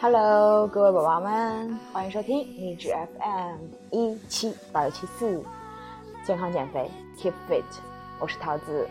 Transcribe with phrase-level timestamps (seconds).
[0.00, 3.56] Hello，各位宝宝们，欢迎收听励志 FM
[3.90, 5.42] 一七八六七四，
[6.24, 7.64] 健康减肥，Keep Fit，
[8.20, 8.88] 我是桃子。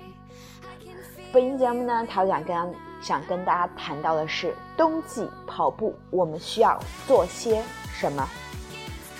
[1.31, 8.27] 本期节目呢，桃子想跟想跟大家谈到的是冬季跑步我们需要做些什么。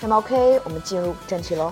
[0.02, 1.72] 那么 OK，我们进入正题喽。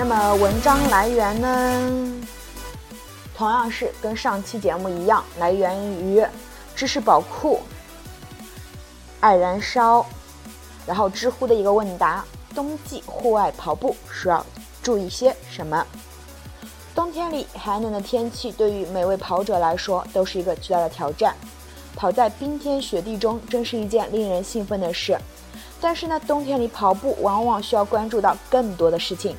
[0.00, 2.22] 那么文章来源呢，
[3.36, 6.24] 同样是跟上期节目一样，来源于
[6.76, 7.58] 知识宝库、
[9.18, 10.06] 爱燃烧，
[10.86, 14.46] 然后知乎的一个问答：冬季户外跑步需要
[14.84, 15.84] 注意些什么？
[16.94, 21.34] 冬天里寒冷的天气对于每位跑者来说都是一个巨大的挑战，
[21.96, 25.18] 跑在冰天雪地中真是一件令人兴奋的事。
[25.80, 29.36] 但是呢，冬天里跑步往往需要关注到更多的事情。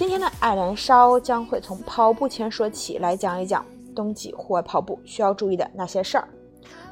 [0.00, 3.62] 今天的爱燃烧将会从跑步前说起，来讲一讲
[3.94, 6.26] 冬季户外跑步需要注意的那些事儿。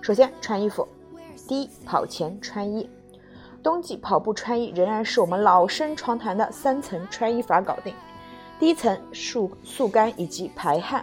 [0.03, 0.87] 首先，穿衣服。
[1.49, 2.87] 第一，跑前穿衣。
[3.63, 7.95] 冬季跑步穿衣仍然是我们老生常谈的三层穿衣法搞定。
[8.59, 11.03] 第一层速速干以及排汗，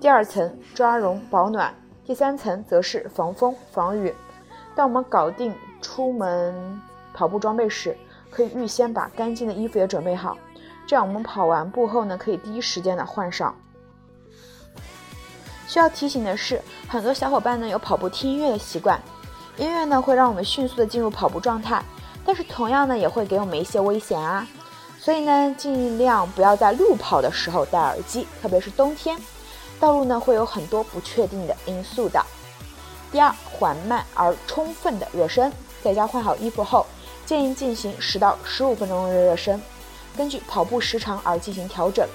[0.00, 4.14] 第二层抓绒保暖，第三层则是防风防雨。
[4.74, 6.80] 当我们搞定出门
[7.12, 7.94] 跑步装备时，
[8.30, 10.34] 可以预先把干净的衣服也准备好。
[10.86, 13.54] 这样我们跑完步后呢，可以第一时间的换上。
[15.66, 19.00] 需要提醒的是，很多小伙伴呢有跑步听音乐的习惯，
[19.56, 21.82] 音乐呢会让我们迅速的进入跑步状态，
[22.24, 24.46] 但是同样呢也会给我们一些危险啊。
[25.00, 29.18] 所以呢，尽量不要在路跑的时候戴耳机，特别是冬天，
[29.80, 32.24] 道路呢会有很多不确定的因素的。
[33.10, 36.86] 第二，缓慢而充分的热身，在家换好衣服后，
[37.24, 39.60] 建议进行十到十五分钟的热身。
[40.16, 42.08] 根据跑步时长而进行调整，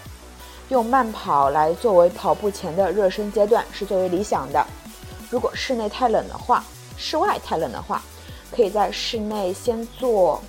[0.69, 4.65] 用慢跑来作为跑步前的热身阶段是最为理想的。
[5.29, 6.63] 如果室内太冷的话，
[6.97, 8.01] 室外太冷的话，
[8.51, 10.41] 可以在室内先做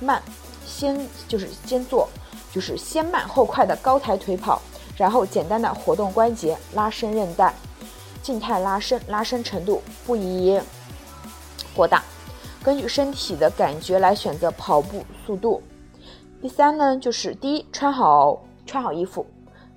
[0.00, 0.22] 慢，
[0.66, 2.08] 先就是先做
[2.52, 4.60] 就是先慢后快的高抬腿跑，
[4.96, 7.54] 然后简单的活动关节，拉伸韧带，
[8.22, 10.60] 静态拉伸，拉伸程度不宜
[11.74, 12.02] 过大。
[12.64, 15.62] 根据身体的感觉来选择跑步速度。
[16.40, 19.26] 第三呢，就是第一，穿好穿好衣服，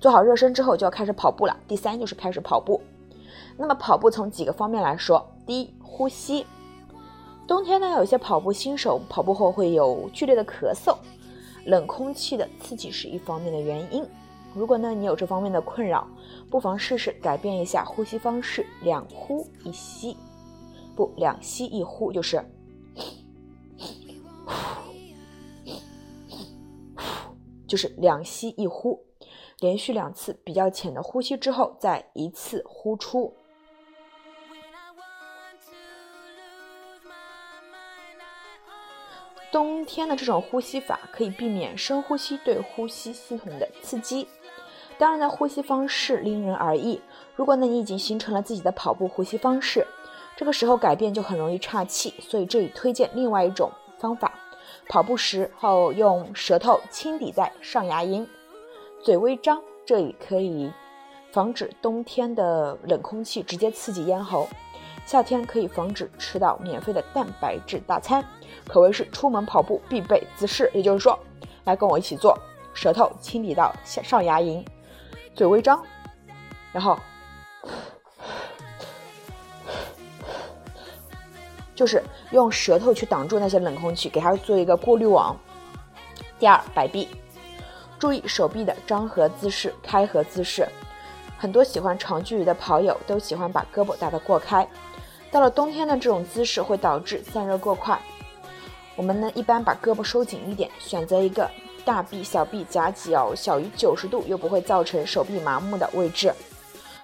[0.00, 1.54] 做好热身之后就要开始跑步了。
[1.68, 2.80] 第三就是开始跑步。
[3.58, 6.46] 那么跑步从几个方面来说，第一，呼吸。
[7.46, 10.96] 冬天呢，有些跑步新手跑步后会有剧烈的咳嗽，
[11.66, 14.02] 冷空气的刺激是一方面的原因。
[14.54, 16.08] 如果呢你有这方面的困扰，
[16.50, 20.16] 不妨试试改变一下呼吸方式，两呼一吸，
[20.96, 22.42] 不两吸一呼就是。
[27.66, 29.04] 就是两吸一呼，
[29.60, 33.34] 连续两次比较浅的呼吸之后，再一次呼出。
[39.50, 44.28] 冬天的这种呼吸法可以避免深呼吸对呼吸系统的刺激。
[44.98, 47.00] 当然呢，呼吸方式因人而异。
[47.34, 49.86] 如果呢你已经形成了自己的跑步呼吸方式，
[50.38, 52.14] 这个时候改变就很容易岔气。
[52.20, 53.68] 所以这里推荐另外一种
[53.98, 54.32] 方法。
[54.88, 58.24] 跑步时后用舌头轻抵在上牙龈，
[59.02, 60.70] 嘴微张，这里可以
[61.32, 64.48] 防止冬天的冷空气直接刺激咽喉，
[65.04, 68.24] 夏天可以防止吃到免费的蛋白质大餐，
[68.66, 70.70] 可谓是出门跑步必备姿势。
[70.72, 71.18] 也就是说，
[71.64, 72.38] 来跟我一起做，
[72.72, 74.64] 舌头轻抵到下上牙龈，
[75.34, 75.82] 嘴微张，
[76.72, 76.96] 然后。
[81.78, 82.02] 就是
[82.32, 85.36] 用舌头去挡住那些冷空气，给它做一个过滤网。
[86.36, 87.06] 第二，摆臂，
[88.00, 90.68] 注意手臂的张合姿势、开合姿势。
[91.38, 94.68] 很多喜欢长距离的跑友都喜欢把胳膊打得过开，
[95.30, 97.96] 到了冬天呢，这种姿势会导致散热过快。
[98.96, 101.48] 我们呢，一般把胳膊收紧一点，选择一个
[101.84, 106.34] 大臂、小臂夹角小于九十度又不会造成手臂麻木的位置。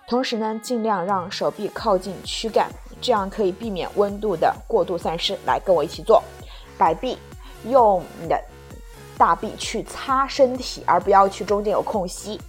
[0.09, 2.69] 同时呢，尽量让手臂靠近躯干。
[3.05, 5.39] 这样可以避免温度的过度散失。
[5.45, 6.23] 来，跟我一起做
[6.79, 7.19] 摆臂，
[7.69, 8.43] 用你的
[9.19, 12.41] 大臂去擦身体，而不要去中间有空隙。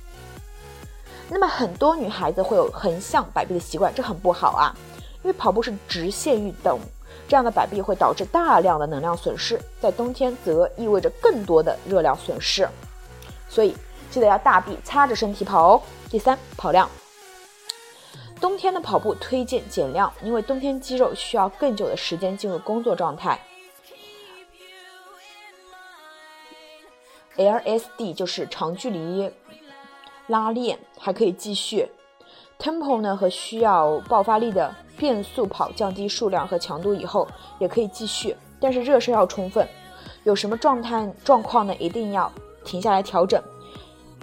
[1.28, 4.74] 那么很多女孩子会有横向摆臂的习惯，这很不好啊，
[5.24, 6.80] 因为跑步是直线运动，
[7.28, 12.66] 这样的摆臂会导致大量的能量损失，在冬天则意味着更多的热量损失，
[13.50, 13.75] 所以
[14.10, 15.81] 记得要大臂擦着身体跑哦。
[16.10, 16.90] 第三，跑量。
[18.40, 23.40] 冬天的跑步推荐减量，因为冬天肌肉需要更久的时间进入工作状态。
[27.38, 29.30] LSD 就是长距离
[30.28, 31.90] 拉练，还可以继续。
[32.58, 37.28] Tempo 呢和需要爆发力的变速跑降低数量和强度以后，
[37.60, 39.68] 也可以继续，但是热身要充分。
[40.24, 41.76] 有什么状态状况呢？
[41.76, 42.32] 一定要
[42.64, 43.44] 停下来调整，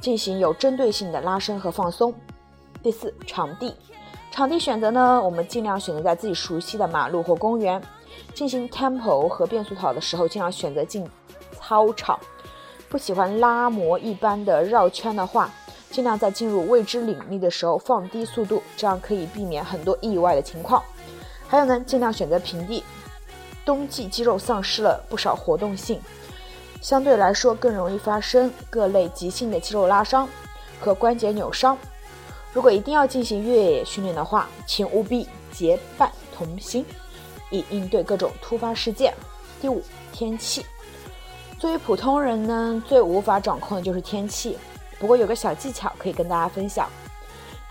[0.01, 2.15] 进行有针对性的拉伸和放松。
[2.83, 3.75] 第四，场地。
[4.33, 7.81] 场地选择呢，我们尽量选择在自己熟悉的马路或公园。
[8.33, 11.07] 进行 tempo 和变速跑的时候，尽量选择进
[11.61, 12.19] 操场。
[12.89, 15.51] 不喜欢拉磨一般的绕圈的话，
[15.91, 20.83] 尽量在进入未知领域的时候放低速度，这样可以避免很多意外的情况。
[21.47, 22.83] 还有呢，尽量选择平地。
[23.67, 26.01] 冬季肌肉丧失了不少活动性，
[26.81, 30.27] 相对来说更容易发生各类急性的肌肉拉伤
[30.81, 31.77] 和关节扭伤。
[32.53, 36.85] 如果一定要进行越野训练的话，请务必结伴同行，
[37.51, 39.15] 以应对各种突发事件。
[39.61, 39.83] 第五，
[40.13, 40.65] 天气。
[41.59, 44.59] 作为普通人呢，最无法掌控的就是天气。
[44.99, 46.87] 不过有个小技巧可以跟大家分享：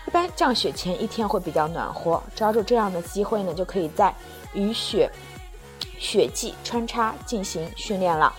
[0.08, 4.12] 一般降雪前一天会比较暖和，抓住这样的机会呢，就可以在
[4.52, 5.08] 雨雪
[5.96, 8.34] 雪季穿插进行训练了。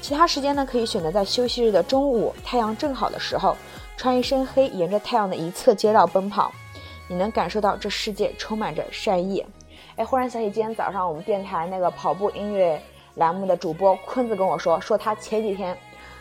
[0.00, 3.54] 其他时间呢，可以选择在休息日的中午，太阳正好的时候。
[3.96, 6.52] 穿一身黑，沿着太阳的一侧街道奔跑，
[7.08, 9.44] 你能感受到这世界充满着善意。
[9.96, 12.80] 哎，忽然想起今天早上我们电台那个跑步音乐
[13.14, 15.76] 栏目的主播坤子跟我说，说他前几天，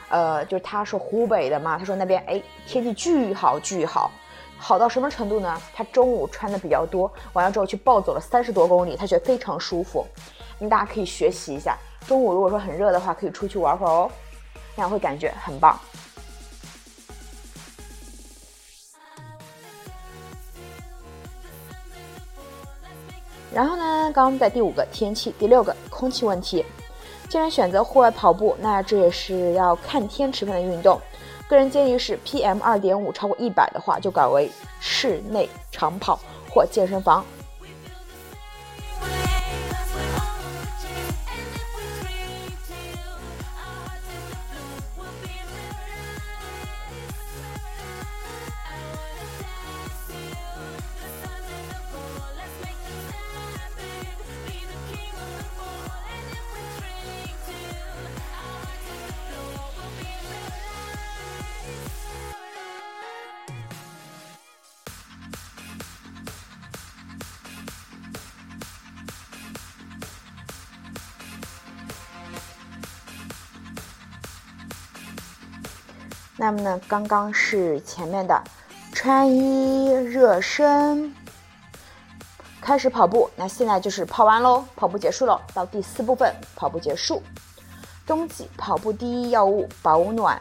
[0.09, 4.11] 呃，就是他是湖北的嘛，他说那边哎天气巨好巨好，
[4.57, 5.59] 好到什么程度呢？
[5.73, 10.05] 他中午穿的比较多，完了之后去暴走了三十多公里，他觉得非常舒服。
[10.59, 11.75] 你大家可以学习一下，
[12.07, 14.11] 中午如果说很热的话，可以出去玩会儿哦，
[14.75, 15.77] 那样会感觉很棒。
[23.53, 26.65] 然后呢，刚刚在第五个天气，第六个空气问题。
[27.29, 30.99] 既然选择户外跑步，那这也是要看天吃饭的运动。
[31.47, 36.19] 个人建议是，PM 二点五超过一百的话，就改为室内长跑
[36.49, 37.23] 或健身房。
[76.43, 78.43] 那么呢，刚刚是前面的
[78.91, 81.15] 穿衣热身，
[82.59, 83.29] 开始跑步。
[83.37, 87.23] 那现在就是跑完喽，跑步结束了，到第四部分，跑步结束。
[88.05, 90.37] 冬季跑步第一要务保暖。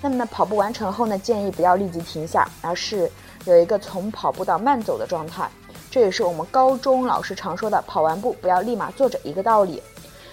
[0.00, 3.12] 那么呢，跑步完成后呢，建议不要立即停下，而是
[3.44, 5.46] 有一个从跑步到慢走的状态。
[5.90, 9.82] 这也是我们高中老师常说的“跑完步不要立马坐着”一个道理。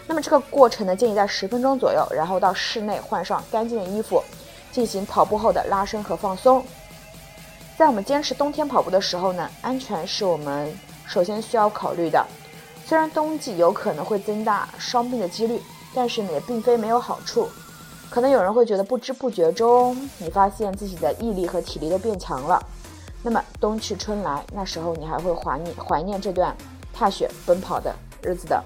[0.06, 4.22] 那么这个过程呢，建议在十分钟左右，然后到室内换上干净的衣服，
[4.72, 6.64] 进行跑步后的拉伸和放松。
[7.78, 12.26] 在我们坚持冬天跑步的时候呢，安全是我们首先需要考虑的。
[12.86, 15.60] 虽然冬季有可能会增大伤病的几率，
[15.96, 17.50] 但是呢，也并非没有好处。
[18.10, 22.62] 可能有人会觉得不知不觉中，你发现自己的毅力和体力都变强了。
[23.24, 26.56] 那么冬去春来，那时候你还会怀念怀念这段
[26.94, 28.62] 踏雪奔跑的日子的。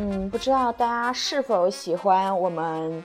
[0.00, 3.04] 嗯，不知道大家是否喜欢我们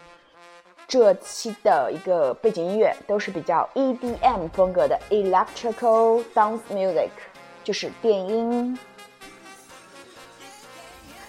[0.88, 7.10] 这期的一个背景音乐，都是比较 EDM 风格的 Electrical Dance Music，
[7.64, 8.78] 就是电音。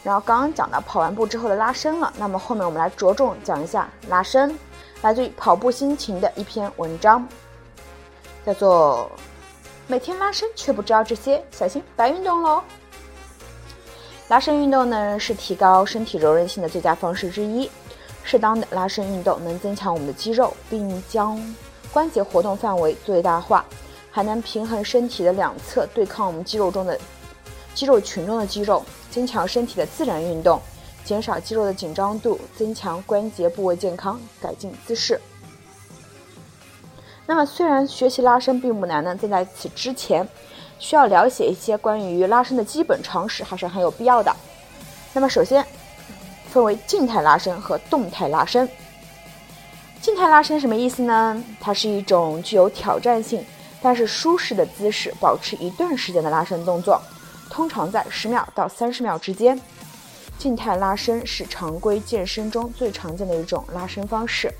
[0.02, 4.54] 然后刚刚讲到跑完步之后的拉伸了，那么后面我们来着重讲一下拉伸，
[5.00, 7.26] 来自于跑步心情的一篇文章，
[8.44, 9.10] 叫做
[9.86, 12.58] 《每天拉伸却不知道这些，小心白运动喽》。
[14.28, 17.70] 拉伸运动呢是提高身体柔韧性的最佳方式之一，
[18.22, 21.40] 适当的拉伸运动能增强我们的肌肉，并将
[21.92, 23.64] 关节活动范围最大化，
[24.10, 26.98] 还能平衡身体的两侧，对抗我们肌肉中的
[27.74, 28.82] 肌肉群中的肌肉。
[29.10, 30.60] 增强身体的自然运动，
[31.04, 35.20] 减少肌肉的紧张度，增强关节部位健康，改进姿势。
[37.24, 40.28] 那么，虽然学习拉伸并不难呢，但在此之前，
[40.78, 44.34] 需要了解一些关于拉伸的基本常识，还是很有必要的。
[45.12, 45.64] 那么，首先
[46.50, 48.68] 分为静态拉伸和动态拉伸。
[50.00, 51.42] 静态拉伸什么意思呢？
[51.60, 53.42] 它是一种具有挑战性，
[53.80, 57.00] 但是舒适的姿势，保持一段时间的拉伸动作。
[57.48, 59.58] 通常在十秒到三十秒之间。
[60.36, 64.52] 静态拉伸是常规健身中最常见的一种拉伸方式，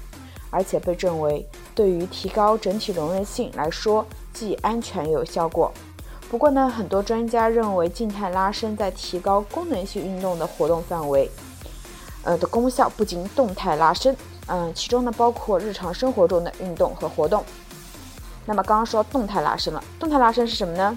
[0.48, 5.70] 而且被认为对于提高整体柔韧性来说既安全又有效果。
[6.30, 11.30] 不过呢，很多专家认为静态拉伸在提高功能性运动的活动范围，
[12.24, 14.16] 呃的功效不仅动态拉伸，
[14.46, 17.44] 嗯，其中呢包括日常生活中的运动和活动。
[18.46, 20.96] 那么刚刚说动态拉伸了，动态拉伸是什么呢？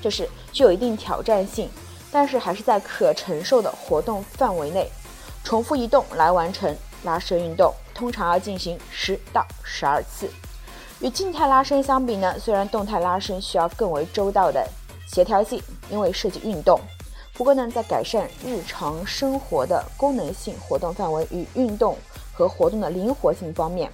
[0.00, 1.68] 就是具有一定挑战性，
[2.12, 4.88] 但是还是在可承受的活动范围内，
[5.42, 10.30] 重复移动来完成拉伸运动，通常要进行十到十二次。
[11.04, 14.66] 与静态拉伸相比呢，虽然动态拉伸需要更为周到的
[15.06, 16.80] 协调性，因为涉及运动，
[17.34, 21.94] 不过呢，在改善日常生活的功能性活动范围与运动
[22.32, 23.92] 和活动的灵活性方面。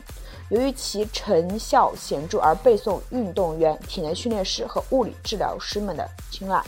[0.51, 6.63] 由于其成效显著而备受运动员、体能训练师和物理治疗师们的青睐。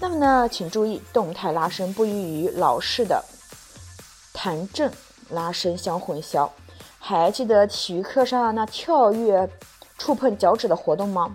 [0.00, 3.22] 那么呢，请注意，动态拉伸不宜与老式的
[4.32, 4.90] 弹正
[5.28, 6.48] 拉伸相混淆。
[6.98, 9.48] 还记得体育课上那跳跃、
[9.96, 11.34] 触碰脚趾的活动吗？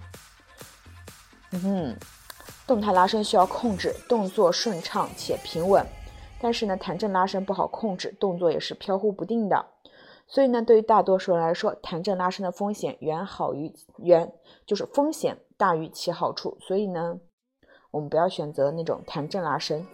[1.51, 1.95] 嗯哼，
[2.67, 5.85] 动态拉伸需要控制动作顺畅且平稳，
[6.39, 9.65] 但是呢，弹正拉伸不好控制，动作也是飘忽不定的。
[10.27, 14.31] 所以呢，对于大多数人来说，弹正拉伸的风险远好于远，
[14.65, 16.57] 就是风险大于其好处。
[16.61, 17.19] 所以呢，
[17.91, 19.85] 我们不要选择那种弹正拉伸。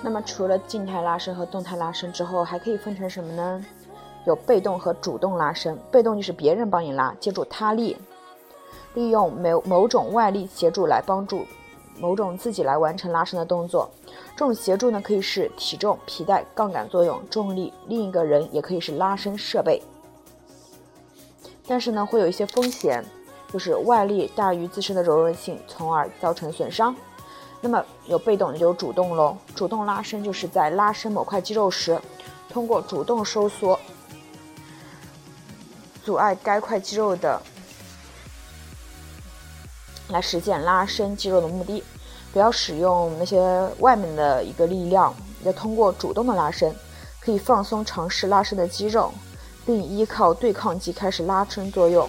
[0.00, 3.64] 那么除了静态拉伸和动态拉伸之后，还可以分成什么呢？
[4.24, 5.76] 有被动和主动拉伸。
[5.90, 7.96] 被动就是别人帮你拉，借助他力，
[8.94, 11.44] 利用某某种外力协助来帮助
[11.98, 13.90] 某种自己来完成拉伸的动作。
[14.36, 19.82] 这种协助呢，可以是体重、皮带、杠杆作用、重力，另一个人也可以是拉伸设备。
[21.66, 23.04] 但是呢，会有一些风险，
[23.52, 26.94] 就是外力大于自身的柔韧性，从而造成损伤。
[27.60, 29.36] 那么有被动的，就有主动喽。
[29.54, 32.00] 主动拉伸就是在拉伸某块肌肉时，
[32.48, 33.78] 通过主动收缩，
[36.04, 37.40] 阻碍该块肌肉的，
[40.08, 41.82] 来实现拉伸肌肉的目的。
[42.32, 45.12] 不要使用那些外面的一个力量，
[45.42, 46.72] 要通过主动的拉伸，
[47.20, 49.12] 可以放松尝试拉伸的肌肉，
[49.66, 52.08] 并依靠对抗肌开始拉伸作用。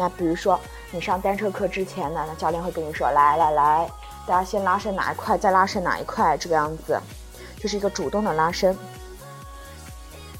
[0.00, 0.58] 那比如说，
[0.92, 3.86] 你上单车课之前呢，那教练会跟你说：“来来来，
[4.26, 6.98] 大家先拉伸哪一块，再拉伸哪一块，这个样子，
[7.58, 8.74] 就是一个主动的拉伸。”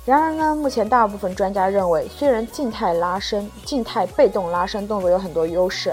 [0.07, 5.93] 然而呢，目前大部分专家认为，虽然静态拉伸、静态被动拉伸动作有很多优势，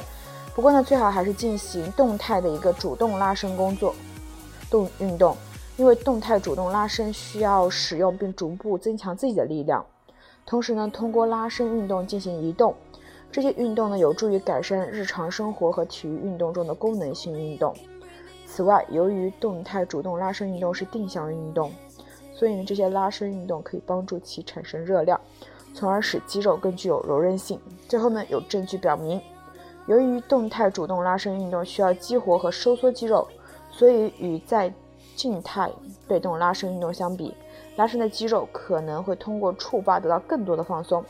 [0.56, 3.94] 不过呢，最好还是进行动态的一个主动拉伸工作、
[4.72, 5.36] 动运动，
[5.76, 9.86] 因为动态主动拉伸需要使用并逐步增强自己的力量，
[10.46, 12.74] 同时呢，通过拉伸运动进行移动。
[13.32, 17.76] 这些运动呢，有助于改善日常生活和体育运动中的功能性运动。
[18.46, 21.72] 此外，由于动态主动拉伸运动是定向运动，
[22.34, 25.20] 所以呢，这些拉伸运动可以帮助其产生热量，
[25.74, 27.60] 从而使肌肉更具有柔韧性。
[27.88, 29.22] 最后呢，有证据表明，
[29.86, 33.28] 由于动态主动拉伸运动需要激活和收缩肌肉，
[33.70, 34.74] 所以与在
[35.16, 35.70] 静态
[36.08, 37.34] 被动拉伸运动相比，
[37.76, 41.04] 拉伸的肌肉可能会通过触发得到更多的放松，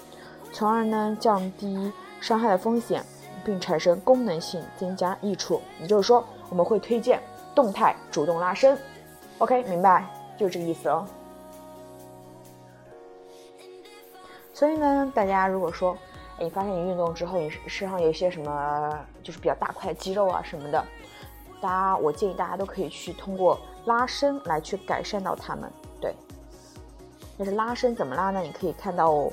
[0.51, 3.03] 从而呢降低伤害的风险，
[3.45, 5.62] 并产生功能性增加益处。
[5.79, 7.21] 也就是说，我们会推荐
[7.55, 8.77] 动态主动拉伸。
[9.38, 10.05] OK，明白，
[10.38, 11.05] 就是这个意思哦。
[14.53, 15.95] 所以呢，大家如果说，
[16.39, 20.83] 哎，你发现你运动之后，你身上有一些什么，就是比较大块肌肉啊什么的，
[21.62, 25.71] 大家我建议大家都可以去通过拉伸来去改善到它们。
[26.01, 26.15] 对，
[27.38, 28.41] 但是拉伸怎么拉呢？
[28.41, 29.29] 你可以看到，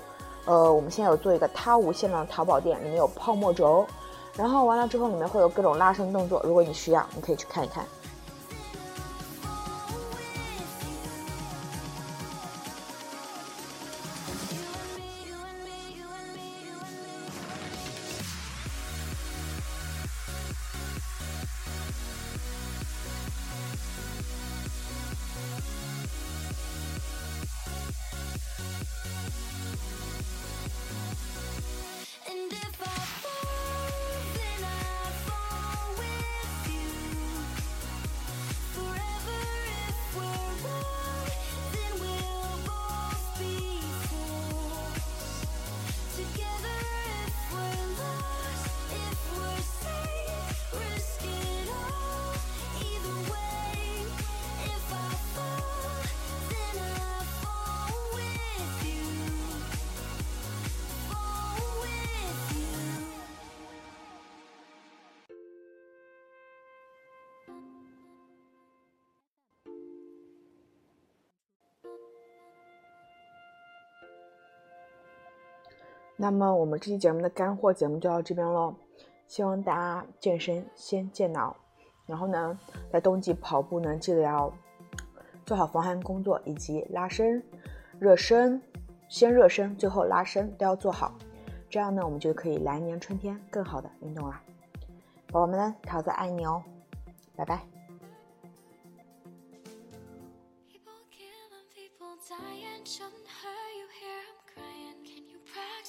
[0.46, 3.86] 呃，我们现在有做一个他无限量淘宝店，里面有泡沫轴，
[4.36, 7.84] 然后完了之后里面会有各种拉伸动作，如果你需要，你可以去看一看。
[76.16, 78.74] 那么我们这期节目的干货节目就到这边喽，
[79.26, 81.56] 希望大家健身先健脑，
[82.06, 82.58] 然后呢，
[82.92, 84.52] 在冬季跑步呢，记得要
[85.44, 87.42] 做好防寒工作以及拉伸、
[87.98, 88.62] 热身，
[89.08, 91.12] 先热身，最后拉伸都要做好，
[91.68, 94.40] 这样呢，我们就可以来年春天更好的运动啦。
[95.32, 96.62] 宝宝们，桃子爱你哦，
[97.34, 97.83] 拜拜。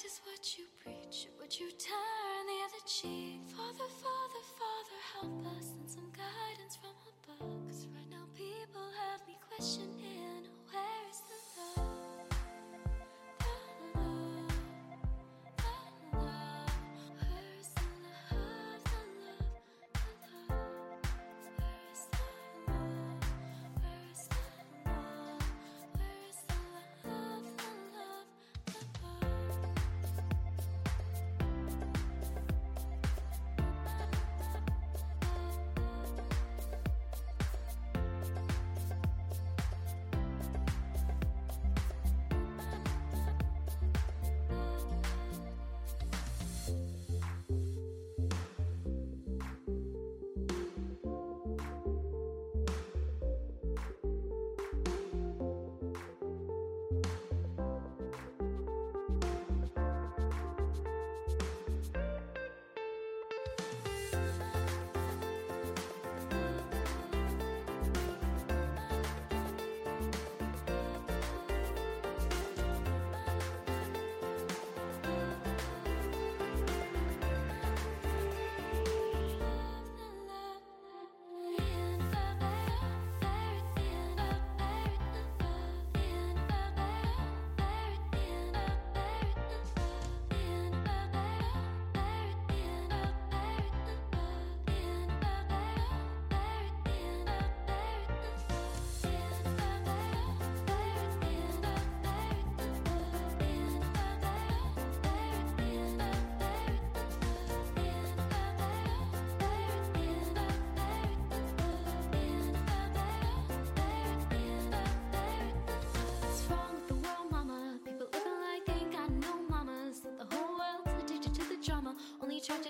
[0.05, 1.27] Practice what you preach?
[1.39, 3.41] Would you turn the other cheek?
[3.57, 7.67] Father, Father, Father, help us and some guidance from above.
[7.67, 11.85] 'Cause right now people have me questioning where is the love?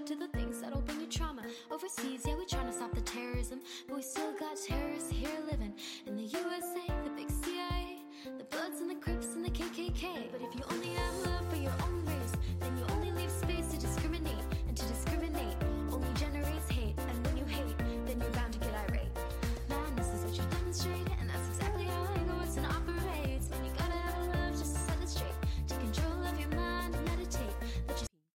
[0.06, 1.42] To the things that'll bring you trauma.
[1.72, 5.74] Overseas, yeah, we trying to stop the terrorism, but we still got terrorists here living
[6.06, 7.98] in the USA, the big CIA,
[8.38, 10.32] the Bloods and the Crips and the KKK.
[10.32, 10.85] But if you only